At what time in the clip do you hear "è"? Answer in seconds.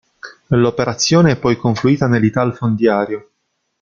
1.33-1.37